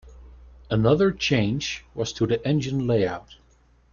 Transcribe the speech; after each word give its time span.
Another 0.71 1.11
change 1.11 1.85
was 1.93 2.11
to 2.13 2.25
the 2.25 2.43
engine 2.43 2.87
layout. 2.87 3.35